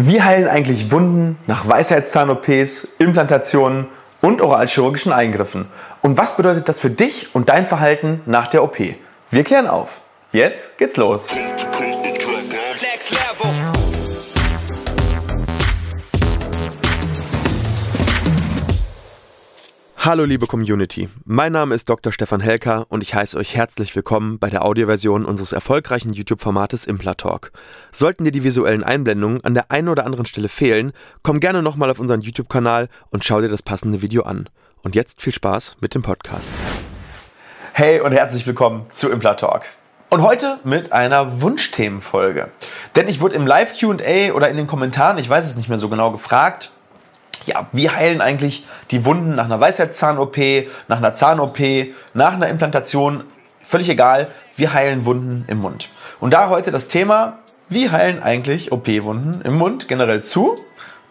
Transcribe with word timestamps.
Wie 0.00 0.22
heilen 0.22 0.46
eigentlich 0.46 0.92
Wunden 0.92 1.36
nach 1.48 1.68
Weisheitszahn-OPs, 1.68 2.86
Implantationen 2.98 3.88
und 4.20 4.40
oralchirurgischen 4.40 5.12
Eingriffen? 5.12 5.66
Und 6.02 6.16
was 6.16 6.36
bedeutet 6.36 6.68
das 6.68 6.78
für 6.78 6.88
dich 6.88 7.34
und 7.34 7.48
dein 7.48 7.66
Verhalten 7.66 8.20
nach 8.24 8.46
der 8.46 8.62
OP? 8.62 8.78
Wir 8.78 9.42
klären 9.42 9.66
auf. 9.66 10.02
Jetzt 10.30 10.78
geht's 10.78 10.96
los. 10.96 11.26
Hallo 20.00 20.24
liebe 20.24 20.46
Community, 20.46 21.08
mein 21.24 21.50
Name 21.50 21.74
ist 21.74 21.88
Dr. 21.88 22.12
Stefan 22.12 22.40
Helker 22.40 22.86
und 22.88 23.02
ich 23.02 23.14
heiße 23.14 23.36
euch 23.36 23.56
herzlich 23.56 23.96
willkommen 23.96 24.38
bei 24.38 24.48
der 24.48 24.64
Audioversion 24.64 25.24
unseres 25.24 25.52
erfolgreichen 25.52 26.12
YouTube-Formates 26.12 26.86
Implatalk. 26.86 27.50
Sollten 27.90 28.24
dir 28.24 28.30
die 28.30 28.44
visuellen 28.44 28.84
Einblendungen 28.84 29.42
an 29.44 29.54
der 29.54 29.72
einen 29.72 29.88
oder 29.88 30.06
anderen 30.06 30.24
Stelle 30.24 30.48
fehlen, 30.48 30.92
komm 31.24 31.40
gerne 31.40 31.64
nochmal 31.64 31.90
auf 31.90 31.98
unseren 31.98 32.20
YouTube-Kanal 32.20 32.88
und 33.10 33.24
schau 33.24 33.40
dir 33.40 33.48
das 33.48 33.62
passende 33.62 34.00
Video 34.00 34.22
an. 34.22 34.48
Und 34.82 34.94
jetzt 34.94 35.20
viel 35.20 35.34
Spaß 35.34 35.78
mit 35.80 35.96
dem 35.96 36.02
Podcast. 36.02 36.50
Hey 37.72 38.00
und 38.00 38.12
herzlich 38.12 38.46
willkommen 38.46 38.84
zu 38.90 39.10
Implatalk. 39.10 39.64
Und 40.10 40.22
heute 40.22 40.60
mit 40.62 40.92
einer 40.92 41.42
Wunschthemenfolge. 41.42 42.50
Denn 42.94 43.08
ich 43.08 43.20
wurde 43.20 43.34
im 43.34 43.48
Live-QA 43.48 44.32
oder 44.32 44.48
in 44.48 44.56
den 44.56 44.68
Kommentaren, 44.68 45.18
ich 45.18 45.28
weiß 45.28 45.44
es 45.44 45.56
nicht 45.56 45.68
mehr 45.68 45.76
so 45.76 45.88
genau, 45.88 46.12
gefragt, 46.12 46.70
ja, 47.48 47.66
wie 47.72 47.90
heilen 47.90 48.20
eigentlich 48.20 48.66
die 48.90 49.04
Wunden 49.04 49.34
nach 49.34 49.46
einer 49.46 49.60
Weisheitszahn-OP, 49.60 50.36
nach 50.86 50.98
einer 50.98 51.12
Zahn-OP, 51.12 51.58
nach 52.14 52.34
einer 52.34 52.48
Implantation, 52.48 53.24
völlig 53.62 53.88
egal, 53.88 54.28
wir 54.56 54.72
heilen 54.72 55.04
Wunden 55.04 55.44
im 55.48 55.58
Mund. 55.58 55.88
Und 56.20 56.34
da 56.34 56.48
heute 56.48 56.70
das 56.70 56.88
Thema, 56.88 57.38
wie 57.68 57.90
heilen 57.90 58.22
eigentlich 58.22 58.72
OP-Wunden 58.72 59.42
im 59.42 59.56
Mund 59.58 59.88
generell 59.88 60.22
zu 60.22 60.56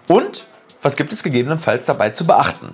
und 0.07 0.47
was 0.81 0.95
gibt 0.95 1.11
es 1.13 1.23
gegebenenfalls 1.23 1.85
dabei 1.85 2.11
zu 2.11 2.25
beachten? 2.25 2.73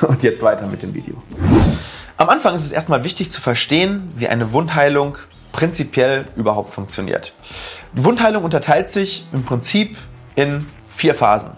Und 0.08 0.22
jetzt 0.22 0.42
weiter 0.42 0.66
mit 0.66 0.82
dem 0.82 0.94
Video. 0.94 1.14
Am 2.16 2.28
Anfang 2.28 2.54
ist 2.54 2.64
es 2.64 2.72
erstmal 2.72 3.04
wichtig 3.04 3.30
zu 3.30 3.40
verstehen, 3.40 4.08
wie 4.16 4.28
eine 4.28 4.52
Wundheilung 4.52 5.16
prinzipiell 5.52 6.26
überhaupt 6.36 6.72
funktioniert. 6.72 7.34
Die 7.96 8.04
Wundheilung 8.04 8.44
unterteilt 8.44 8.90
sich 8.90 9.26
im 9.32 9.44
Prinzip 9.44 9.96
in 10.34 10.66
vier 10.88 11.14
Phasen. 11.14 11.50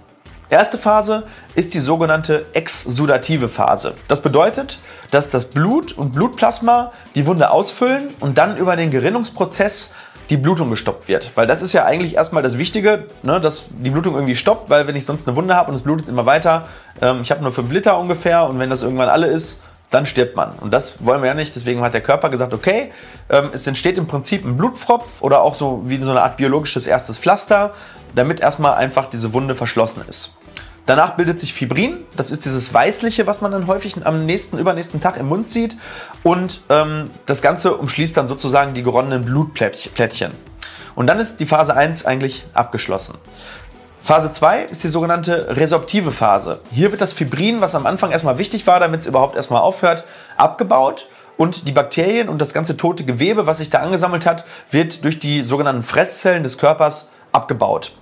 Erste 0.51 0.77
Phase 0.77 1.25
ist 1.55 1.73
die 1.73 1.81
sogenannte 1.81 2.45
exsudative 2.53 3.49
Phase. 3.49 3.95
Das 4.07 4.21
bedeutet, 4.21 4.81
dass 5.11 5.31
das 5.31 5.47
Blut 5.47 5.93
und 5.93 6.13
Blutplasma 6.13 6.93
die 7.15 7.27
Wunde 7.27 7.51
ausfüllen 7.51 8.15
und 8.21 8.37
dann 8.37 8.59
über 8.59 8.77
den 8.77 8.91
Gerinnungsprozess 8.91 9.93
die 10.31 10.37
Blutung 10.37 10.71
gestoppt 10.71 11.09
wird. 11.09 11.31
Weil 11.35 11.47
das 11.47 11.63
ist 11.63 11.73
ja 11.73 11.85
eigentlich 11.85 12.17
erstmal 12.17 12.43
das 12.43 12.59
Wichtige, 12.59 13.07
ne, 13.23 13.41
dass 13.41 13.67
die 13.71 13.91
Blutung 13.91 14.15
irgendwie 14.15 14.37
stoppt, 14.37 14.71
weil 14.71 14.87
wenn 14.87 14.97
ich 14.97 15.07
sonst 15.07 15.29
eine 15.29 15.37
Wunde 15.37 15.55
habe 15.55 15.71
und 15.71 15.75
es 15.75 15.83
blutet 15.83 16.09
immer 16.09 16.27
weiter, 16.27 16.69
ähm, 17.01 17.21
ich 17.23 17.31
habe 17.31 17.43
nur 17.43 17.53
5 17.53 17.71
Liter 17.73 17.99
ungefähr 17.99 18.45
und 18.45 18.59
wenn 18.59 18.71
das 18.71 18.83
irgendwann 18.83 19.09
alle 19.09 19.27
ist, 19.27 19.61
dann 19.91 20.07
stirbt 20.07 20.37
man. 20.37 20.53
Und 20.61 20.73
das 20.73 21.05
wollen 21.05 21.23
wir 21.23 21.29
ja 21.29 21.35
nicht. 21.35 21.55
Deswegen 21.55 21.83
hat 21.83 21.93
der 21.95 22.01
Körper 22.01 22.31
gesagt, 22.31 22.55
okay, 22.55 22.91
ähm, 23.29 23.51
es 23.53 23.67
entsteht 23.67 23.99
im 23.99 24.07
Prinzip 24.07 24.45
ein 24.45 24.57
Blutfropf 24.57 25.23
oder 25.23 25.43
auch 25.43 25.55
so 25.55 25.83
wie 25.85 26.03
so 26.03 26.11
eine 26.11 26.23
Art 26.23 26.39
biologisches 26.39 26.87
erstes 26.87 27.19
Pflaster, 27.19 27.75
damit 28.15 28.41
erstmal 28.41 28.75
einfach 28.75 29.09
diese 29.11 29.35
Wunde 29.35 29.55
verschlossen 29.55 30.03
ist. 30.09 30.33
Danach 30.87 31.17
bildet 31.17 31.39
sich 31.39 31.55
Fibrin, 31.55 31.99
das 32.17 32.33
ist 32.33 32.45
dieses 32.45 32.75
Weißliche, 32.75 33.27
was 33.27 33.41
man 33.41 33.53
dann 33.53 33.69
häufig 33.69 33.95
am 34.05 34.27
nächsten, 34.27 34.59
übernächsten 34.59 35.01
Tag 35.01 35.17
im 35.17 35.29
Mund 35.29 35.47
sieht. 35.47 35.77
Und 36.25 36.63
ähm, 36.71 37.11
das 37.25 37.41
Ganze 37.41 37.77
umschließt 37.77 38.17
dann 38.17 38.27
sozusagen 38.27 38.75
die 38.75 38.83
geronnenen 38.83 39.25
Blutplättchen. 39.25 40.33
Und 40.95 41.07
dann 41.07 41.21
ist 41.21 41.39
die 41.39 41.47
Phase 41.47 41.77
1 41.77 42.05
eigentlich 42.05 42.45
abgeschlossen. 42.53 43.17
Phase 44.01 44.33
2 44.33 44.65
ist 44.65 44.83
die 44.83 44.89
sogenannte 44.89 45.57
resorptive 45.57 46.11
Phase. 46.11 46.59
Hier 46.73 46.91
wird 46.91 47.01
das 47.01 47.13
Fibrin, 47.13 47.61
was 47.61 47.77
am 47.77 47.87
Anfang 47.87 48.11
erstmal 48.11 48.39
wichtig 48.39 48.67
war, 48.67 48.81
damit 48.81 49.01
es 49.01 49.07
überhaupt 49.07 49.37
erstmal 49.37 49.63
aufhört, 49.63 50.05
abgebaut 50.37 51.07
und 51.37 51.69
die 51.69 51.73
Bakterien 51.73 52.29
und 52.29 52.41
das 52.41 52.53
ganze 52.53 52.77
tote 52.77 53.05
Gewebe, 53.05 53.47
was 53.47 53.59
sich 53.59 53.71
da 53.71 53.79
angesammelt 53.79 54.27
hat, 54.27 54.45
wird 54.71 55.05
durch 55.05 55.21
die 55.21 55.43
sogenannten 55.43 55.85
Fresszellen 55.85 56.43
des 56.43 56.59
Körpers 56.59 57.11
abgebaut. 57.31 57.93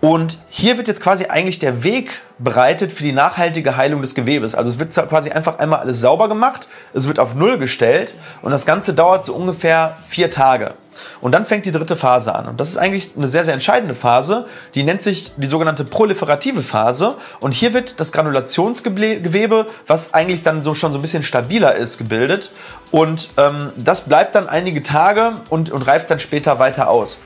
Und 0.00 0.38
hier 0.48 0.78
wird 0.78 0.88
jetzt 0.88 1.02
quasi 1.02 1.26
eigentlich 1.26 1.58
der 1.58 1.82
Weg 1.82 2.22
bereitet 2.38 2.92
für 2.92 3.02
die 3.02 3.12
nachhaltige 3.12 3.76
Heilung 3.76 4.00
des 4.00 4.14
Gewebes. 4.14 4.54
Also 4.54 4.70
es 4.70 4.78
wird 4.78 4.94
quasi 5.08 5.30
einfach 5.30 5.58
einmal 5.58 5.80
alles 5.80 6.00
sauber 6.00 6.28
gemacht, 6.28 6.68
es 6.94 7.06
wird 7.06 7.18
auf 7.18 7.34
Null 7.34 7.58
gestellt 7.58 8.14
und 8.40 8.50
das 8.50 8.64
Ganze 8.64 8.94
dauert 8.94 9.24
so 9.24 9.34
ungefähr 9.34 9.98
vier 10.08 10.30
Tage. 10.30 10.72
Und 11.20 11.32
dann 11.32 11.46
fängt 11.46 11.66
die 11.66 11.72
dritte 11.72 11.96
Phase 11.96 12.34
an. 12.34 12.46
Und 12.46 12.60
das 12.60 12.70
ist 12.70 12.76
eigentlich 12.76 13.10
eine 13.16 13.28
sehr, 13.28 13.44
sehr 13.44 13.54
entscheidende 13.54 13.94
Phase. 13.94 14.46
Die 14.74 14.82
nennt 14.82 15.02
sich 15.02 15.32
die 15.36 15.46
sogenannte 15.46 15.84
proliferative 15.84 16.62
Phase. 16.62 17.14
Und 17.40 17.52
hier 17.52 17.74
wird 17.74 18.00
das 18.00 18.12
Granulationsgewebe, 18.12 19.66
was 19.86 20.14
eigentlich 20.14 20.42
dann 20.42 20.62
so 20.62 20.74
schon 20.74 20.92
so 20.92 20.98
ein 20.98 21.02
bisschen 21.02 21.22
stabiler 21.22 21.74
ist, 21.74 21.98
gebildet. 21.98 22.50
Und 22.90 23.30
ähm, 23.36 23.70
das 23.76 24.02
bleibt 24.02 24.34
dann 24.34 24.48
einige 24.48 24.82
Tage 24.82 25.32
und, 25.48 25.70
und 25.70 25.86
reift 25.86 26.10
dann 26.10 26.18
später 26.18 26.58
weiter 26.58 26.88
aus. 26.90 27.18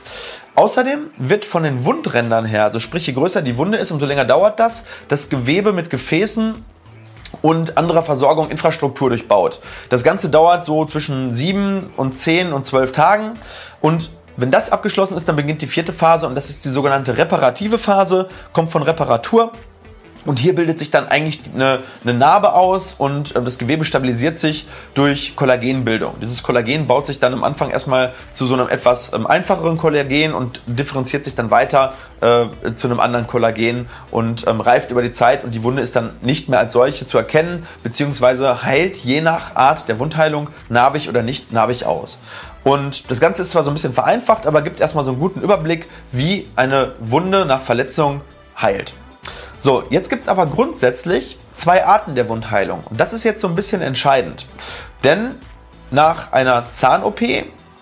Außerdem 0.56 1.10
wird 1.18 1.44
von 1.44 1.64
den 1.64 1.84
Wundrändern 1.84 2.44
her, 2.44 2.64
also 2.64 2.78
sprich 2.78 3.06
je 3.06 3.12
größer 3.12 3.42
die 3.42 3.56
Wunde 3.56 3.76
ist, 3.78 3.90
umso 3.90 4.06
länger 4.06 4.24
dauert 4.24 4.60
das, 4.60 4.86
das 5.08 5.28
Gewebe 5.28 5.72
mit 5.72 5.90
Gefäßen 5.90 6.64
und 7.42 7.76
anderer 7.76 8.04
Versorgung, 8.04 8.50
Infrastruktur 8.50 9.08
durchbaut. 9.08 9.60
Das 9.88 10.04
Ganze 10.04 10.28
dauert 10.28 10.64
so 10.64 10.84
zwischen 10.84 11.32
7 11.32 11.92
und 11.96 12.16
10 12.16 12.52
und 12.52 12.64
12 12.64 12.92
Tagen 12.92 13.32
und 13.80 14.10
wenn 14.36 14.50
das 14.50 14.70
abgeschlossen 14.70 15.16
ist, 15.16 15.28
dann 15.28 15.36
beginnt 15.36 15.62
die 15.62 15.66
vierte 15.66 15.92
Phase 15.92 16.26
und 16.26 16.34
das 16.34 16.50
ist 16.50 16.64
die 16.64 16.68
sogenannte 16.68 17.16
reparative 17.18 17.78
Phase, 17.78 18.28
kommt 18.52 18.70
von 18.70 18.82
Reparatur 18.82 19.52
und 20.24 20.38
hier 20.38 20.54
bildet 20.54 20.78
sich 20.78 20.90
dann 20.90 21.06
eigentlich 21.06 21.40
eine, 21.54 21.80
eine 22.02 22.14
Narbe 22.14 22.54
aus 22.54 22.94
und 22.94 23.34
ähm, 23.36 23.44
das 23.44 23.58
Gewebe 23.58 23.84
stabilisiert 23.84 24.38
sich 24.38 24.66
durch 24.94 25.36
Kollagenbildung. 25.36 26.14
Dieses 26.20 26.42
Kollagen 26.42 26.86
baut 26.86 27.06
sich 27.06 27.18
dann 27.18 27.32
am 27.32 27.44
Anfang 27.44 27.70
erstmal 27.70 28.12
zu 28.30 28.46
so 28.46 28.54
einem 28.54 28.68
etwas 28.68 29.12
ähm, 29.12 29.26
einfacheren 29.26 29.76
Kollagen 29.76 30.34
und 30.34 30.62
differenziert 30.66 31.24
sich 31.24 31.34
dann 31.34 31.50
weiter 31.50 31.94
äh, 32.20 32.74
zu 32.74 32.88
einem 32.88 33.00
anderen 33.00 33.26
Kollagen 33.26 33.88
und 34.10 34.46
ähm, 34.46 34.60
reift 34.60 34.90
über 34.90 35.02
die 35.02 35.10
Zeit 35.10 35.44
und 35.44 35.54
die 35.54 35.62
Wunde 35.62 35.82
ist 35.82 35.96
dann 35.96 36.10
nicht 36.22 36.48
mehr 36.48 36.58
als 36.58 36.72
solche 36.72 37.06
zu 37.06 37.18
erkennen, 37.18 37.66
beziehungsweise 37.82 38.62
heilt 38.62 38.96
je 38.96 39.20
nach 39.20 39.56
Art 39.56 39.88
der 39.88 39.98
Wundheilung 39.98 40.48
narbig 40.68 41.08
oder 41.08 41.22
nicht 41.22 41.52
narbig 41.52 41.86
aus. 41.86 42.18
Und 42.64 43.10
das 43.10 43.20
Ganze 43.20 43.42
ist 43.42 43.50
zwar 43.50 43.62
so 43.62 43.70
ein 43.70 43.74
bisschen 43.74 43.92
vereinfacht, 43.92 44.46
aber 44.46 44.62
gibt 44.62 44.80
erstmal 44.80 45.04
so 45.04 45.10
einen 45.10 45.20
guten 45.20 45.42
Überblick, 45.42 45.86
wie 46.12 46.48
eine 46.56 46.92
Wunde 46.98 47.44
nach 47.44 47.60
Verletzung 47.60 48.22
heilt. 48.58 48.94
So, 49.64 49.82
jetzt 49.88 50.10
gibt 50.10 50.20
es 50.20 50.28
aber 50.28 50.44
grundsätzlich 50.44 51.38
zwei 51.54 51.86
Arten 51.86 52.14
der 52.14 52.28
Wundheilung. 52.28 52.84
Und 52.84 53.00
das 53.00 53.14
ist 53.14 53.24
jetzt 53.24 53.40
so 53.40 53.48
ein 53.48 53.54
bisschen 53.54 53.80
entscheidend. 53.80 54.46
Denn 55.04 55.36
nach 55.90 56.32
einer 56.32 56.68
Zahn-OP 56.68 57.22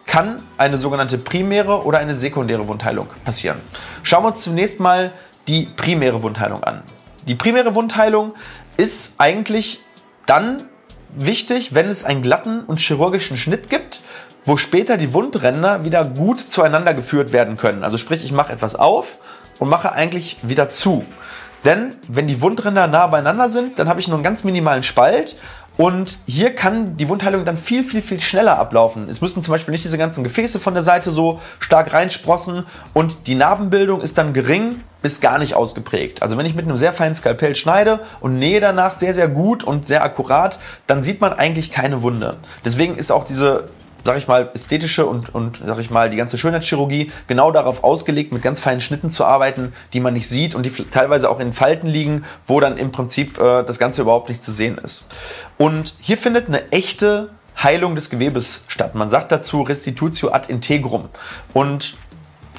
kann 0.06 0.40
eine 0.58 0.78
sogenannte 0.78 1.18
primäre 1.18 1.84
oder 1.84 1.98
eine 1.98 2.14
sekundäre 2.14 2.68
Wundheilung 2.68 3.08
passieren. 3.24 3.60
Schauen 4.04 4.22
wir 4.22 4.28
uns 4.28 4.42
zunächst 4.42 4.78
mal 4.78 5.10
die 5.48 5.70
primäre 5.76 6.22
Wundheilung 6.22 6.62
an. 6.62 6.84
Die 7.26 7.34
primäre 7.34 7.74
Wundheilung 7.74 8.32
ist 8.76 9.14
eigentlich 9.18 9.80
dann 10.26 10.68
wichtig, 11.16 11.74
wenn 11.74 11.88
es 11.88 12.04
einen 12.04 12.22
glatten 12.22 12.60
und 12.60 12.78
chirurgischen 12.78 13.36
Schnitt 13.36 13.70
gibt, 13.70 14.02
wo 14.44 14.56
später 14.56 14.96
die 14.98 15.12
Wundränder 15.12 15.84
wieder 15.84 16.04
gut 16.04 16.38
zueinander 16.38 16.94
geführt 16.94 17.32
werden 17.32 17.56
können. 17.56 17.82
Also 17.82 17.98
sprich, 17.98 18.24
ich 18.24 18.30
mache 18.30 18.52
etwas 18.52 18.76
auf 18.76 19.18
und 19.58 19.68
mache 19.68 19.90
eigentlich 19.90 20.36
wieder 20.42 20.70
zu. 20.70 21.04
Denn 21.64 21.94
wenn 22.08 22.26
die 22.26 22.40
Wundränder 22.40 22.86
nah 22.86 23.06
beieinander 23.06 23.48
sind, 23.48 23.78
dann 23.78 23.88
habe 23.88 24.00
ich 24.00 24.08
nur 24.08 24.16
einen 24.16 24.24
ganz 24.24 24.44
minimalen 24.44 24.82
Spalt 24.82 25.36
und 25.78 26.18
hier 26.26 26.54
kann 26.54 26.96
die 26.96 27.08
Wundheilung 27.08 27.44
dann 27.44 27.56
viel, 27.56 27.82
viel, 27.82 28.02
viel 28.02 28.20
schneller 28.20 28.58
ablaufen. 28.58 29.08
Es 29.08 29.22
müssen 29.22 29.42
zum 29.42 29.52
Beispiel 29.52 29.72
nicht 29.72 29.84
diese 29.84 29.96
ganzen 29.96 30.22
Gefäße 30.22 30.60
von 30.60 30.74
der 30.74 30.82
Seite 30.82 31.10
so 31.10 31.40
stark 31.60 31.94
reinsprossen 31.94 32.66
und 32.92 33.26
die 33.26 33.34
Narbenbildung 33.34 34.02
ist 34.02 34.18
dann 34.18 34.34
gering 34.34 34.80
bis 35.00 35.20
gar 35.20 35.38
nicht 35.38 35.54
ausgeprägt. 35.54 36.22
Also 36.22 36.36
wenn 36.36 36.46
ich 36.46 36.54
mit 36.54 36.66
einem 36.66 36.76
sehr 36.76 36.92
feinen 36.92 37.14
Skalpell 37.14 37.56
schneide 37.56 38.00
und 38.20 38.38
nähe 38.38 38.60
danach 38.60 38.94
sehr, 38.94 39.14
sehr 39.14 39.28
gut 39.28 39.64
und 39.64 39.86
sehr 39.86 40.04
akkurat, 40.04 40.58
dann 40.86 41.02
sieht 41.02 41.20
man 41.20 41.32
eigentlich 41.32 41.70
keine 41.70 42.02
Wunde. 42.02 42.36
Deswegen 42.64 42.96
ist 42.96 43.10
auch 43.10 43.24
diese 43.24 43.68
sag 44.04 44.18
ich 44.18 44.28
mal, 44.28 44.50
ästhetische 44.54 45.06
und, 45.06 45.34
und 45.34 45.62
sag 45.64 45.78
ich 45.78 45.90
mal, 45.90 46.10
die 46.10 46.16
ganze 46.16 46.38
Schönheitschirurgie 46.38 47.10
genau 47.26 47.50
darauf 47.50 47.84
ausgelegt, 47.84 48.32
mit 48.32 48.42
ganz 48.42 48.60
feinen 48.60 48.80
Schnitten 48.80 49.10
zu 49.10 49.24
arbeiten, 49.24 49.72
die 49.92 50.00
man 50.00 50.14
nicht 50.14 50.28
sieht 50.28 50.54
und 50.54 50.66
die 50.66 50.70
teilweise 50.70 51.30
auch 51.30 51.40
in 51.40 51.52
Falten 51.52 51.86
liegen, 51.86 52.24
wo 52.46 52.60
dann 52.60 52.76
im 52.78 52.92
Prinzip 52.92 53.38
äh, 53.38 53.62
das 53.62 53.78
Ganze 53.78 54.02
überhaupt 54.02 54.28
nicht 54.28 54.42
zu 54.42 54.52
sehen 54.52 54.78
ist. 54.78 55.06
Und 55.58 55.94
hier 56.00 56.18
findet 56.18 56.48
eine 56.48 56.70
echte 56.72 57.28
Heilung 57.62 57.94
des 57.94 58.10
Gewebes 58.10 58.64
statt. 58.68 58.94
Man 58.94 59.08
sagt 59.08 59.30
dazu 59.30 59.62
Restitutio 59.62 60.30
ad 60.32 60.50
integrum. 60.50 61.08
Und 61.52 61.94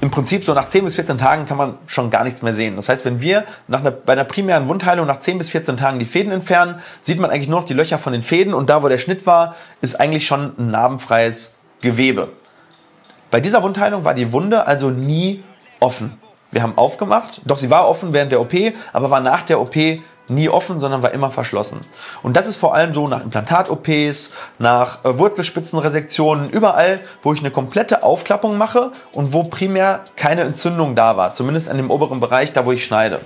im 0.04 0.12
Prinzip 0.12 0.44
so 0.44 0.54
nach 0.54 0.68
10 0.68 0.84
bis 0.84 0.96
14 0.96 1.18
Tagen 1.18 1.46
kann 1.46 1.56
man 1.56 1.78
schon 1.88 2.10
gar 2.10 2.26
nichts 2.26 2.42
mehr 2.42 2.54
sehen. 2.54 2.76
Das 2.76 2.90
heißt, 2.90 3.06
wenn 3.06 3.22
wir 3.22 3.46
nach 3.70 3.80
einer, 3.80 3.92
bei 3.92 4.12
einer 4.12 4.26
primären 4.26 4.68
Wundheilung 4.68 5.08
nach 5.08 5.20
10 5.20 5.38
bis 5.38 5.50
14 5.52 5.78
Tagen 5.78 5.98
die 5.98 6.06
Fäden 6.06 6.34
entfernen, 6.34 6.76
sieht 7.00 7.22
man 7.22 7.32
eigentlich 7.32 7.48
nur 7.48 7.62
noch 7.62 7.66
die 7.66 7.74
Löcher 7.74 7.98
von 7.98 8.12
den 8.12 8.22
Fäden 8.22 8.54
und 8.54 8.70
da, 8.70 8.84
wo 8.84 8.90
der 8.90 8.98
Schnitt 8.98 9.26
war, 9.26 9.56
ist 9.80 9.98
eigentlich 10.02 10.28
schon 10.28 10.56
ein 10.60 10.72
narbenfreies 10.72 11.54
Gewebe. 11.80 12.34
Bei 13.32 13.40
dieser 13.40 13.64
Wundheilung 13.64 14.04
war 14.04 14.14
die 14.14 14.34
Wunde 14.34 14.68
also 14.68 14.90
nie 14.90 15.42
offen. 15.80 16.20
Wir 16.52 16.64
haben 16.64 16.78
aufgemacht, 16.78 17.40
doch 17.46 17.58
sie 17.58 17.70
war 17.70 17.88
offen 17.88 18.12
während 18.12 18.34
der 18.34 18.42
OP, 18.42 18.54
aber 18.92 19.10
war 19.10 19.22
nach 19.22 19.44
der 19.44 19.62
OP 19.62 19.78
nie 20.28 20.50
offen, 20.50 20.80
sondern 20.80 21.04
war 21.04 21.12
immer 21.12 21.32
verschlossen. 21.32 21.82
Und 22.22 22.38
das 22.38 22.48
ist 22.48 22.58
vor 22.58 22.74
allem 22.74 22.94
so 22.94 23.08
nach 23.08 23.22
Implantat-OPs, 23.22 24.34
nach 24.60 25.04
äh, 25.04 25.18
Wurzelspitzenresektionen, 25.18 26.50
überall, 26.50 27.02
wo 27.22 27.34
ich 27.34 27.40
eine 27.40 27.52
komplette 27.52 28.04
Aufklappung 28.04 28.58
mache 28.58 28.92
und 29.12 29.34
wo 29.34 29.44
primär 29.44 30.02
keine 30.16 30.42
Entzündung 30.42 30.96
da 30.96 31.18
war, 31.18 31.34
zumindest 31.34 31.70
an 31.70 31.78
dem 31.78 31.92
oberen 31.92 32.20
Bereich, 32.20 32.54
da 32.54 32.66
wo 32.66 32.72
ich 32.72 32.86
schneide. 32.86 33.20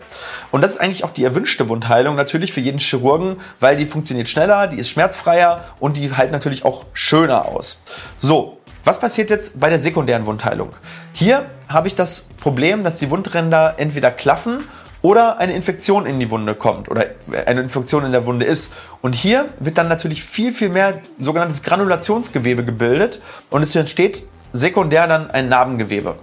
Und 0.51 0.63
das 0.63 0.71
ist 0.71 0.81
eigentlich 0.81 1.03
auch 1.03 1.11
die 1.11 1.23
erwünschte 1.23 1.69
Wundheilung 1.69 2.15
natürlich 2.15 2.51
für 2.51 2.61
jeden 2.61 2.79
Chirurgen, 2.79 3.37
weil 3.59 3.75
die 3.75 3.85
funktioniert 3.85 4.29
schneller, 4.29 4.67
die 4.67 4.77
ist 4.77 4.89
schmerzfreier 4.89 5.63
und 5.79 5.97
die 5.97 6.15
halt 6.15 6.31
natürlich 6.31 6.65
auch 6.65 6.85
schöner 6.93 7.45
aus. 7.45 7.79
So, 8.17 8.57
was 8.83 8.99
passiert 8.99 9.29
jetzt 9.29 9.59
bei 9.59 9.69
der 9.69 9.79
sekundären 9.79 10.25
Wundheilung? 10.25 10.69
Hier 11.11 11.45
habe 11.67 11.87
ich 11.87 11.95
das 11.95 12.29
Problem, 12.39 12.85
dass 12.85 12.99
die 12.99 13.09
Wundränder 13.09 13.75
entweder 13.77 14.11
klaffen 14.11 14.63
oder 15.07 15.39
eine 15.39 15.53
Infektion 15.53 16.05
in 16.05 16.19
die 16.19 16.29
Wunde 16.29 16.53
kommt 16.53 16.89
oder 16.91 17.05
eine 17.45 17.61
Infektion 17.61 18.03
in 18.03 18.11
der 18.11 18.25
Wunde 18.25 18.45
ist. 18.45 18.73
Und 19.01 19.15
hier 19.15 19.47
wird 19.57 19.77
dann 19.77 19.87
natürlich 19.87 20.21
viel, 20.21 20.51
viel 20.51 20.67
mehr 20.67 20.99
sogenanntes 21.17 21.63
Granulationsgewebe 21.63 22.65
gebildet 22.65 23.21
und 23.49 23.61
es 23.61 23.73
entsteht 23.73 24.23
sekundär 24.51 25.07
dann 25.07 25.31
ein 25.31 25.47
Narbengewebe. 25.47 26.15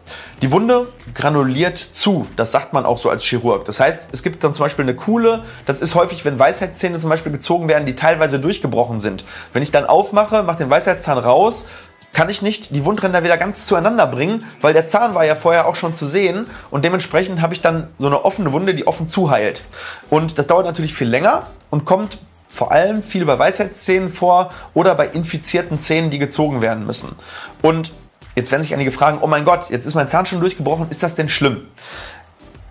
Die 0.42 0.52
Wunde 0.52 0.88
granuliert 1.14 1.78
zu, 1.78 2.26
das 2.36 2.52
sagt 2.52 2.74
man 2.74 2.84
auch 2.84 2.98
so 2.98 3.08
als 3.08 3.24
Chirurg. 3.24 3.64
Das 3.64 3.80
heißt, 3.80 4.08
es 4.12 4.22
gibt 4.22 4.44
dann 4.44 4.52
zum 4.52 4.66
Beispiel 4.66 4.84
eine 4.84 4.94
Kuhle, 4.94 5.44
das 5.64 5.80
ist 5.80 5.94
häufig, 5.94 6.26
wenn 6.26 6.38
Weisheitszähne 6.38 6.98
zum 6.98 7.08
Beispiel 7.08 7.32
gezogen 7.32 7.70
werden, 7.70 7.86
die 7.86 7.94
teilweise 7.94 8.38
durchgebrochen 8.38 9.00
sind. 9.00 9.24
Wenn 9.54 9.62
ich 9.62 9.70
dann 9.70 9.86
aufmache, 9.86 10.42
mache 10.42 10.58
den 10.58 10.68
Weisheitszahn 10.68 11.16
raus, 11.16 11.68
kann 12.14 12.30
ich 12.30 12.40
nicht 12.40 12.74
die 12.74 12.84
Wundränder 12.84 13.22
wieder 13.22 13.36
ganz 13.36 13.66
zueinander 13.66 14.06
bringen, 14.06 14.44
weil 14.60 14.72
der 14.72 14.86
Zahn 14.86 15.14
war 15.14 15.26
ja 15.26 15.34
vorher 15.34 15.66
auch 15.66 15.76
schon 15.76 15.92
zu 15.92 16.06
sehen 16.06 16.46
und 16.70 16.84
dementsprechend 16.84 17.42
habe 17.42 17.52
ich 17.52 17.60
dann 17.60 17.88
so 17.98 18.06
eine 18.06 18.24
offene 18.24 18.52
Wunde, 18.52 18.74
die 18.74 18.86
offen 18.86 19.06
zuheilt. 19.06 19.64
Und 20.08 20.38
das 20.38 20.46
dauert 20.46 20.64
natürlich 20.64 20.94
viel 20.94 21.08
länger 21.08 21.48
und 21.70 21.84
kommt 21.84 22.18
vor 22.48 22.72
allem 22.72 23.02
viel 23.02 23.26
bei 23.26 23.38
Weisheitszähnen 23.38 24.08
vor 24.08 24.50
oder 24.74 24.94
bei 24.94 25.08
infizierten 25.08 25.80
Zähnen, 25.80 26.10
die 26.10 26.20
gezogen 26.20 26.62
werden 26.62 26.86
müssen. 26.86 27.14
Und 27.62 27.92
jetzt 28.36 28.50
werden 28.52 28.62
sich 28.62 28.72
einige 28.72 28.92
fragen, 28.92 29.18
oh 29.20 29.26
mein 29.26 29.44
Gott, 29.44 29.70
jetzt 29.70 29.84
ist 29.84 29.94
mein 29.94 30.08
Zahn 30.08 30.24
schon 30.24 30.40
durchgebrochen, 30.40 30.88
ist 30.88 31.02
das 31.02 31.16
denn 31.16 31.28
schlimm? 31.28 31.66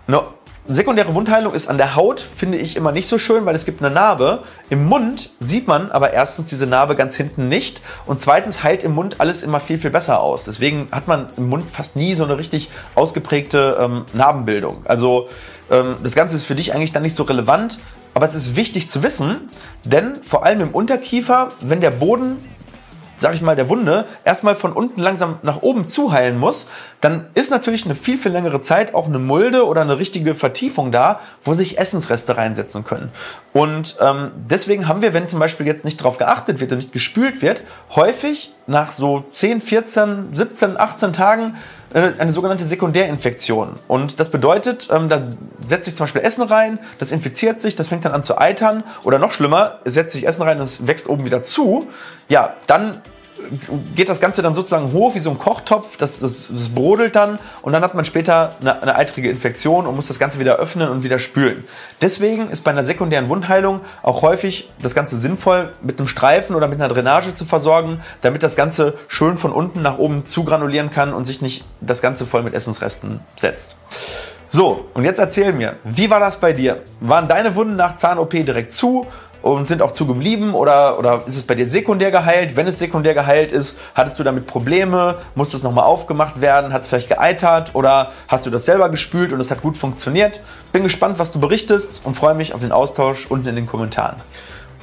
No, 0.06 0.24
Sekundäre 0.66 1.14
Wundheilung 1.14 1.52
ist 1.52 1.66
an 1.66 1.76
der 1.76 1.94
Haut, 1.94 2.20
finde 2.20 2.56
ich 2.56 2.74
immer 2.74 2.90
nicht 2.90 3.06
so 3.06 3.18
schön, 3.18 3.44
weil 3.44 3.54
es 3.54 3.66
gibt 3.66 3.82
eine 3.82 3.94
Narbe. 3.94 4.44
Im 4.70 4.86
Mund 4.86 5.28
sieht 5.38 5.68
man 5.68 5.90
aber 5.90 6.14
erstens 6.14 6.46
diese 6.46 6.66
Narbe 6.66 6.94
ganz 6.94 7.16
hinten 7.16 7.50
nicht 7.50 7.82
und 8.06 8.18
zweitens 8.18 8.62
heilt 8.62 8.82
im 8.82 8.92
Mund 8.92 9.16
alles 9.18 9.42
immer 9.42 9.60
viel, 9.60 9.78
viel 9.78 9.90
besser 9.90 10.20
aus. 10.20 10.44
Deswegen 10.46 10.88
hat 10.90 11.06
man 11.06 11.28
im 11.36 11.50
Mund 11.50 11.68
fast 11.70 11.96
nie 11.96 12.14
so 12.14 12.24
eine 12.24 12.38
richtig 12.38 12.70
ausgeprägte 12.94 13.76
ähm, 13.78 14.06
Narbenbildung. 14.14 14.86
Also 14.86 15.28
ähm, 15.70 15.96
das 16.02 16.14
Ganze 16.14 16.34
ist 16.34 16.44
für 16.44 16.54
dich 16.54 16.74
eigentlich 16.74 16.92
dann 16.92 17.02
nicht 17.02 17.14
so 17.14 17.24
relevant, 17.24 17.78
aber 18.14 18.24
es 18.24 18.34
ist 18.34 18.56
wichtig 18.56 18.88
zu 18.88 19.02
wissen, 19.02 19.50
denn 19.84 20.22
vor 20.22 20.46
allem 20.46 20.62
im 20.62 20.70
Unterkiefer, 20.70 21.52
wenn 21.60 21.82
der 21.82 21.90
Boden 21.90 22.38
sag 23.16 23.34
ich 23.34 23.42
mal, 23.42 23.56
der 23.56 23.68
Wunde 23.68 24.06
erstmal 24.24 24.54
von 24.54 24.72
unten 24.72 25.00
langsam 25.00 25.38
nach 25.42 25.62
oben 25.62 25.88
zuheilen 25.88 26.38
muss, 26.38 26.68
dann 27.00 27.26
ist 27.34 27.50
natürlich 27.50 27.84
eine 27.84 27.94
viel, 27.94 28.18
viel 28.18 28.32
längere 28.32 28.60
Zeit 28.60 28.94
auch 28.94 29.06
eine 29.06 29.18
Mulde 29.18 29.66
oder 29.66 29.82
eine 29.82 29.98
richtige 29.98 30.34
Vertiefung 30.34 30.90
da, 30.92 31.20
wo 31.42 31.54
sich 31.54 31.78
Essensreste 31.78 32.36
reinsetzen 32.36 32.84
können. 32.84 33.10
Und 33.52 33.96
ähm, 34.00 34.30
deswegen 34.48 34.88
haben 34.88 35.02
wir, 35.02 35.14
wenn 35.14 35.28
zum 35.28 35.38
Beispiel 35.38 35.66
jetzt 35.66 35.84
nicht 35.84 36.00
darauf 36.00 36.18
geachtet 36.18 36.60
wird 36.60 36.72
und 36.72 36.78
nicht 36.78 36.92
gespült 36.92 37.42
wird, 37.42 37.62
häufig 37.94 38.52
nach 38.66 38.90
so 38.90 39.24
10, 39.30 39.60
14, 39.60 40.28
17, 40.32 40.78
18 40.78 41.12
Tagen 41.12 41.54
eine, 41.94 42.14
eine 42.18 42.32
sogenannte 42.32 42.64
Sekundärinfektion. 42.64 43.76
Und 43.88 44.18
das 44.20 44.28
bedeutet, 44.28 44.88
ähm, 44.92 45.08
da 45.08 45.22
setzt 45.66 45.86
sich 45.86 45.94
zum 45.94 46.04
Beispiel 46.04 46.22
Essen 46.22 46.42
rein, 46.42 46.78
das 46.98 47.12
infiziert 47.12 47.60
sich, 47.60 47.76
das 47.76 47.88
fängt 47.88 48.04
dann 48.04 48.12
an 48.12 48.22
zu 48.22 48.36
eitern 48.36 48.82
oder 49.04 49.18
noch 49.18 49.30
schlimmer, 49.30 49.78
setzt 49.84 50.12
sich 50.12 50.26
Essen 50.26 50.42
rein, 50.42 50.58
das 50.58 50.86
wächst 50.86 51.08
oben 51.08 51.24
wieder 51.24 51.40
zu. 51.42 51.86
Ja, 52.28 52.54
dann 52.66 53.00
geht 53.94 54.08
das 54.08 54.20
Ganze 54.20 54.42
dann 54.42 54.54
sozusagen 54.54 54.92
hoch 54.92 55.14
wie 55.14 55.18
so 55.18 55.30
ein 55.30 55.38
Kochtopf, 55.38 55.96
das, 55.96 56.20
das, 56.20 56.50
das 56.52 56.68
brodelt 56.68 57.16
dann 57.16 57.38
und 57.62 57.72
dann 57.72 57.82
hat 57.82 57.94
man 57.94 58.04
später 58.04 58.54
eine, 58.60 58.80
eine, 58.82 58.96
eitrige 58.96 59.30
Infektion 59.30 59.86
und 59.86 59.96
muss 59.96 60.08
das 60.08 60.18
Ganze 60.18 60.38
wieder 60.38 60.56
öffnen 60.56 60.88
und 60.88 61.02
wieder 61.02 61.18
spülen. 61.18 61.64
Deswegen 62.00 62.48
ist 62.48 62.62
bei 62.62 62.70
einer 62.70 62.84
sekundären 62.84 63.28
Wundheilung 63.28 63.80
auch 64.02 64.22
häufig 64.22 64.70
das 64.80 64.94
Ganze 64.94 65.16
sinnvoll, 65.16 65.70
mit 65.82 65.98
einem 65.98 66.08
Streifen 66.08 66.54
oder 66.56 66.68
mit 66.68 66.80
einer 66.80 66.92
Drainage 66.92 67.34
zu 67.34 67.44
versorgen, 67.44 68.00
damit 68.22 68.42
das 68.42 68.56
Ganze 68.56 68.94
schön 69.08 69.36
von 69.36 69.52
unten 69.52 69.82
nach 69.82 69.98
oben 69.98 70.24
zugranulieren 70.24 70.90
kann 70.90 71.12
und 71.12 71.24
sich 71.24 71.40
nicht 71.40 71.64
das 71.80 72.02
Ganze 72.02 72.26
voll 72.26 72.42
mit 72.42 72.54
Essensresten 72.54 73.20
setzt. 73.36 73.76
So, 74.46 74.88
und 74.94 75.04
jetzt 75.04 75.18
erzähl 75.18 75.52
mir, 75.52 75.76
wie 75.84 76.10
war 76.10 76.20
das 76.20 76.38
bei 76.38 76.52
dir? 76.52 76.82
Waren 77.00 77.28
deine 77.28 77.56
Wunden 77.56 77.76
nach 77.76 77.96
Zahn-OP 77.96 78.30
direkt 78.30 78.72
zu? 78.72 79.06
Und 79.44 79.68
sind 79.68 79.82
auch 79.82 79.92
zugeblieben 79.92 80.54
oder, 80.54 80.98
oder 80.98 81.22
ist 81.26 81.36
es 81.36 81.42
bei 81.42 81.54
dir 81.54 81.66
sekundär 81.66 82.10
geheilt? 82.10 82.56
Wenn 82.56 82.66
es 82.66 82.78
sekundär 82.78 83.12
geheilt 83.12 83.52
ist, 83.52 83.78
hattest 83.94 84.18
du 84.18 84.22
damit 84.22 84.46
Probleme? 84.46 85.16
Muss 85.34 85.50
das 85.50 85.62
nochmal 85.62 85.84
aufgemacht 85.84 86.40
werden? 86.40 86.72
Hat 86.72 86.80
es 86.80 86.88
vielleicht 86.88 87.10
geeitert 87.10 87.74
oder 87.74 88.10
hast 88.26 88.46
du 88.46 88.50
das 88.50 88.64
selber 88.64 88.88
gespült 88.88 89.34
und 89.34 89.40
es 89.40 89.50
hat 89.50 89.60
gut 89.60 89.76
funktioniert? 89.76 90.40
Bin 90.72 90.82
gespannt, 90.82 91.18
was 91.18 91.30
du 91.30 91.40
berichtest 91.40 92.00
und 92.04 92.14
freue 92.14 92.32
mich 92.32 92.54
auf 92.54 92.62
den 92.62 92.72
Austausch 92.72 93.26
unten 93.26 93.48
in 93.48 93.56
den 93.56 93.66
Kommentaren. 93.66 94.16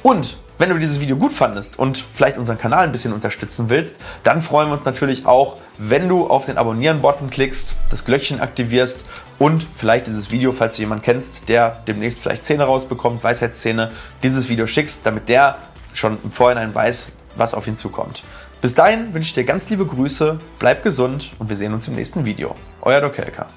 Und 0.04 0.36
wenn 0.62 0.70
du 0.70 0.78
dieses 0.78 1.00
Video 1.00 1.16
gut 1.16 1.32
fandest 1.32 1.76
und 1.76 2.04
vielleicht 2.12 2.38
unseren 2.38 2.56
Kanal 2.56 2.84
ein 2.84 2.92
bisschen 2.92 3.12
unterstützen 3.12 3.68
willst, 3.68 3.96
dann 4.22 4.42
freuen 4.42 4.68
wir 4.68 4.74
uns 4.74 4.84
natürlich 4.84 5.26
auch, 5.26 5.58
wenn 5.76 6.08
du 6.08 6.28
auf 6.28 6.46
den 6.46 6.56
Abonnieren-Button 6.56 7.30
klickst, 7.30 7.74
das 7.90 8.04
Glöckchen 8.04 8.40
aktivierst 8.40 9.08
und 9.40 9.66
vielleicht 9.74 10.06
dieses 10.06 10.30
Video, 10.30 10.52
falls 10.52 10.76
du 10.76 10.82
jemanden 10.82 11.02
kennst, 11.02 11.48
der 11.48 11.82
demnächst 11.88 12.20
vielleicht 12.20 12.44
Zähne 12.44 12.62
rausbekommt, 12.62 13.24
Weisheitszähne, 13.24 13.90
dieses 14.22 14.48
Video 14.48 14.68
schickst, 14.68 15.04
damit 15.04 15.28
der 15.28 15.58
schon 15.94 16.16
im 16.22 16.30
Vorhinein 16.30 16.72
weiß, 16.72 17.08
was 17.34 17.54
auf 17.54 17.66
ihn 17.66 17.74
zukommt. 17.74 18.22
Bis 18.60 18.76
dahin 18.76 19.12
wünsche 19.14 19.30
ich 19.30 19.34
dir 19.34 19.42
ganz 19.42 19.68
liebe 19.68 19.84
Grüße, 19.84 20.38
bleib 20.60 20.84
gesund 20.84 21.32
und 21.40 21.48
wir 21.48 21.56
sehen 21.56 21.74
uns 21.74 21.88
im 21.88 21.96
nächsten 21.96 22.24
Video. 22.24 22.54
Euer 22.82 23.00
Dokelka. 23.00 23.48